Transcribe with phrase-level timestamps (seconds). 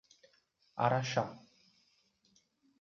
[0.85, 1.23] Araxá